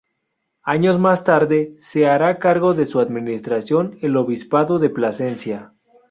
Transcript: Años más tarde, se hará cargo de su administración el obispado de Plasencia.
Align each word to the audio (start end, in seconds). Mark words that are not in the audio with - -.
Años 0.63 0.97
más 0.97 1.23
tarde, 1.23 1.75
se 1.79 2.07
hará 2.07 2.39
cargo 2.39 2.73
de 2.73 2.87
su 2.87 2.99
administración 2.99 3.99
el 4.01 4.17
obispado 4.17 4.79
de 4.79 4.89
Plasencia. 4.89 5.73